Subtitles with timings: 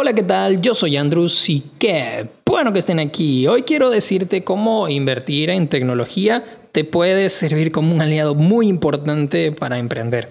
[0.00, 0.60] Hola, ¿qué tal?
[0.60, 3.48] Yo soy Andrews y qué bueno que estén aquí.
[3.48, 9.50] Hoy quiero decirte cómo invertir en tecnología te puede servir como un aliado muy importante
[9.50, 10.28] para emprender.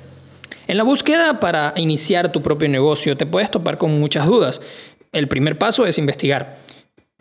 [0.69, 4.61] En la búsqueda para iniciar tu propio negocio te puedes topar con muchas dudas.
[5.11, 6.59] El primer paso es investigar.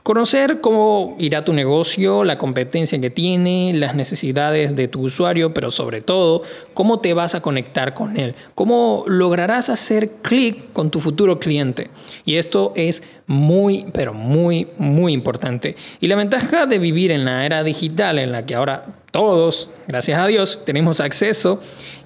[0.07, 5.73] Conocer cómo irá tu negocio, la competencia que tiene, las necesidades de tu usuario, pero
[5.73, 6.45] sobre todo,
[6.75, 11.91] cómo te vas a conectar con él, cómo lograrás hacer clic con tu futuro cliente.
[12.24, 15.74] Y esto es muy, pero muy, muy importante.
[16.00, 20.20] Y la ventaja de vivir en la era digital en la que ahora todos, gracias
[20.20, 21.61] a Dios, tenemos acceso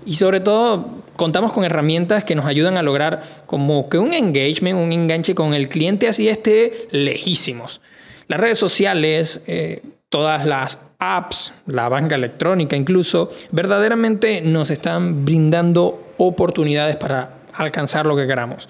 [0.06, 4.78] y sobre todo contamos con herramientas que nos ayudan a lograr como que un engagement,
[4.78, 7.80] un enganche con el cliente así esté lejísimos.
[8.28, 16.14] Las redes sociales, eh, todas las apps, la banca electrónica incluso, verdaderamente nos están brindando
[16.18, 18.68] oportunidades para alcanzar lo que queramos.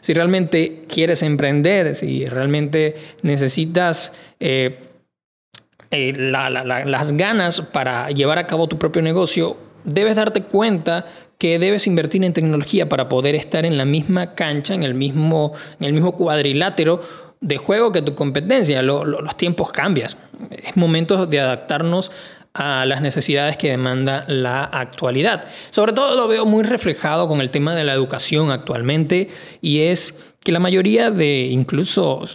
[0.00, 4.78] Si realmente quieres emprender, si realmente necesitas eh,
[5.90, 11.06] eh, las ganas para llevar a cabo tu propio negocio, debes darte cuenta
[11.38, 15.52] que debes invertir en tecnología para poder estar en la misma cancha, en el mismo,
[15.78, 17.02] en el mismo cuadrilátero
[17.40, 18.82] de juego que tu competencia.
[18.82, 20.10] los tiempos cambian.
[20.50, 22.10] Es momento de adaptarnos
[22.54, 25.44] a las necesidades que demanda la actualidad.
[25.70, 29.28] Sobre todo lo veo muy reflejado con el tema de la educación actualmente
[29.60, 32.26] y es que la mayoría de incluso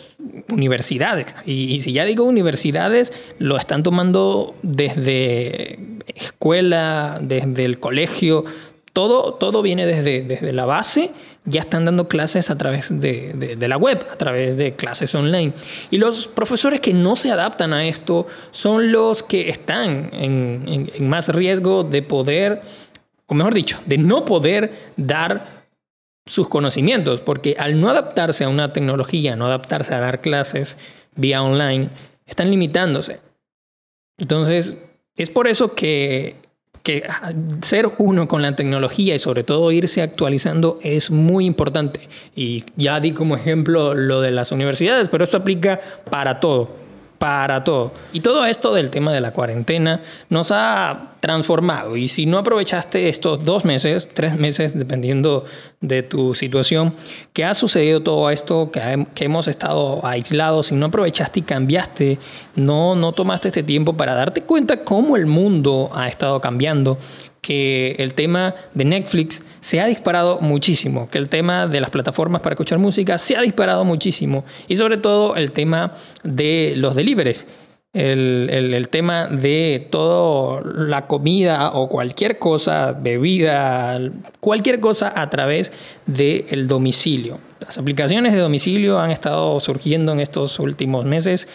[0.50, 5.80] universidades, y, si ya digo universidades, lo están tomando desde
[6.16, 8.46] escuela, desde el colegio,
[8.94, 11.12] todo, todo viene desde, desde la base
[11.46, 15.54] ya están dando clases a través de, la web, a través de clases online.
[15.92, 21.28] Y los profesores que no se adaptan a esto son los que están en, más
[21.30, 22.62] riesgo de poder,
[23.28, 25.64] o mejor dicho, de no poder dar
[26.26, 30.78] sus conocimientos, porque al no adaptarse a una tecnología, no adaptarse a dar clases
[31.16, 31.90] vía online,
[32.26, 33.20] están limitándose.
[34.18, 34.76] Entonces,
[35.18, 36.36] es por eso que
[36.84, 37.04] que
[37.62, 42.10] ser uno con la tecnología y sobre todo irse actualizando es muy importante.
[42.36, 45.80] Y ya di como ejemplo lo de las universidades, pero esto aplica
[46.10, 46.83] para todo
[47.18, 47.94] para todo.
[48.12, 51.96] Y todo esto del tema de la cuarentena nos ha transformado.
[51.96, 55.46] Y si no aprovechaste estos dos meses, tres meses, dependiendo
[55.80, 56.96] de tu situación,
[57.32, 62.20] que ha sucedido todo esto, que, que hemos estado aislados, si no aprovechaste y cambiaste,
[62.56, 66.98] no, no tomaste este tiempo para darte cuenta cómo el mundo ha estado cambiando,
[67.44, 72.42] que el tema de Netflix se ha disparado muchísimo, que el tema de las plataformas
[72.42, 77.46] para escuchar música se ha disparado muchísimo y sobre todo el tema de los deliveries.
[77.92, 84.00] El, tema de toda la comida o cualquier cosa, bebida,
[84.40, 85.72] cualquier cosa a través
[86.08, 87.40] del domicilio.
[87.60, 91.48] Las aplicaciones de domicilio han estado surgiendo en estos últimos meses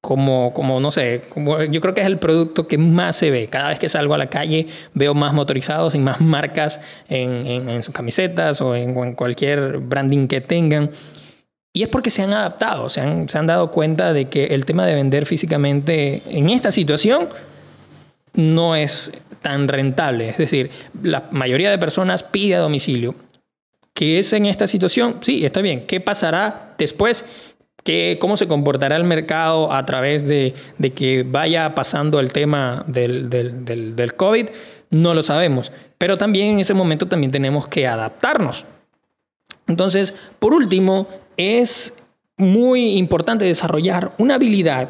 [0.00, 1.22] como, como no sé,
[1.70, 3.48] yo creo que es el producto que más se ve.
[3.48, 7.94] Cada vez que salgo a la calle veo más motorizados y más marcas en, sus
[7.94, 10.90] camisetas o en, en, cualquier branding que tengan.
[11.72, 14.64] Y es porque se han adaptado, se han, se han dado cuenta de que el
[14.64, 17.28] tema de vender físicamente en esta situación
[18.34, 19.12] no es
[19.42, 20.30] tan rentable.
[20.30, 20.70] Es decir,
[21.02, 23.14] la mayoría de personas pide a domicilio.
[23.94, 25.18] ¿Qué es en esta situación?
[25.20, 25.86] Sí, está bien.
[25.86, 27.24] ¿Qué pasará después?
[28.20, 30.54] Cómo se comportará el mercado a través de,
[30.94, 34.48] que vaya pasando el tema del, del, COVID,
[34.90, 35.72] no lo sabemos.
[35.98, 38.66] Pero también en ese momento también tenemos que adaptarnos.
[39.66, 41.94] Entonces, por último, es
[42.36, 44.88] muy importante desarrollar una habilidad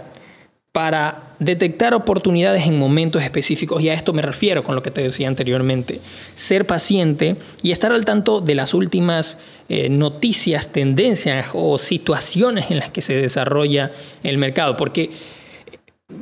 [0.73, 5.03] para detectar oportunidades en momentos específicos, y a esto me refiero con lo que te
[5.03, 6.01] decía anteriormente,
[6.37, 9.37] ser paciente y estar al tanto de las últimas
[9.69, 13.91] eh, noticias, tendencias o situaciones en las que se desarrolla
[14.23, 15.11] el mercado, porque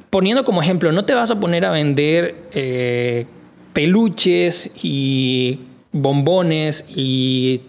[0.09, 3.27] poniendo como ejemplo, no te vas a poner a vender eh,
[3.75, 5.61] peluches y
[5.93, 7.63] bombones y,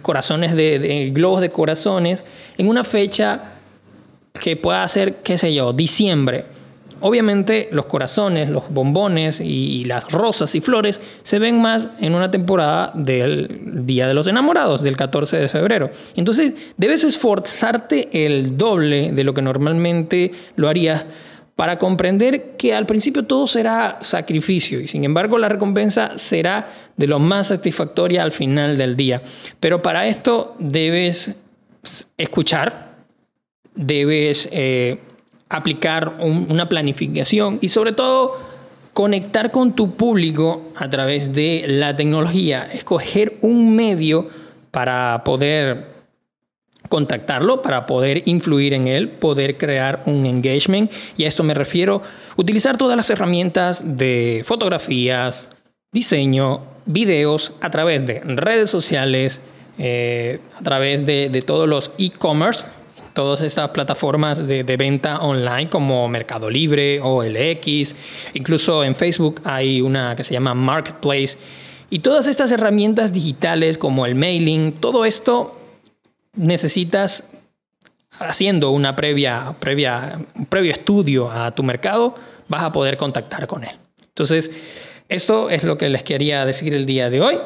[0.00, 2.24] corazones de globos de corazones
[2.56, 3.55] en una fecha
[4.38, 6.44] que pueda ser, qué sé yo, diciembre.
[7.00, 12.30] Obviamente los corazones, los bombones y las rosas y flores se ven más en una
[12.30, 15.90] temporada del Día de los Enamorados, del 14 de febrero.
[16.14, 21.04] Entonces debes esforzarte el doble de lo que normalmente lo harías
[21.54, 27.06] para comprender que al principio todo será sacrificio y sin embargo la recompensa será de
[27.06, 29.22] lo más satisfactoria al final del día.
[29.58, 31.34] Pero para esto debes
[32.18, 32.95] escuchar,
[33.76, 34.98] debes eh,
[35.48, 38.38] aplicar una planificación y sobre todo
[38.92, 44.28] conectar con tu público a través de la tecnología, escoger un medio
[44.70, 45.96] para poder
[46.88, 50.90] contactarlo para poder influir en él, poder crear un engagement.
[51.16, 52.02] Y a esto me refiero,
[52.36, 55.50] utilizar todas las herramientas de fotografías,
[55.92, 59.40] diseño, videos a través de redes sociales,
[59.78, 62.64] eh, a través de, de todos los e-commerce,
[63.16, 67.96] todas estas plataformas de, venta online como Mercado Libre o LX,
[68.34, 71.38] incluso en Facebook hay una que se llama Marketplace.
[71.88, 75.58] Y todas estas herramientas digitales como el mailing, todo esto
[76.34, 77.26] necesitas,
[78.18, 82.16] haciendo una previa, previa, un previo estudio a tu mercado,
[82.48, 83.76] vas a poder contactar con él.
[84.08, 84.50] Entonces,
[85.08, 87.38] esto es lo que les quería decir el día de hoy.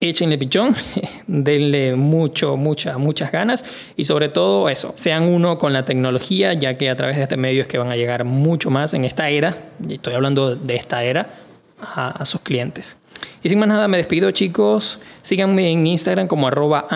[0.00, 0.76] Échenle pichón,
[1.26, 3.64] denle mucho, muchas, muchas ganas
[3.96, 7.36] y sobre todo eso, sean uno con la tecnología, ya que a través de este
[7.36, 10.76] medio es que van a llegar mucho más en esta era, y estoy hablando de
[10.76, 11.40] esta era,
[11.80, 12.96] a, sus clientes.
[13.42, 15.00] Y sin más nada, me despido chicos.
[15.22, 16.86] Síganme en Instagram como arroba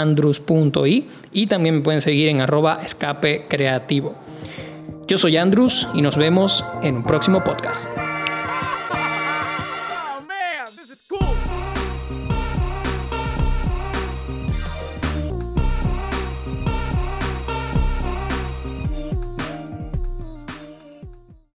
[1.32, 3.46] y también me pueden seguir en arroba escape.
[5.08, 7.88] Yo soy Andrus y nos vemos en un próximo podcast.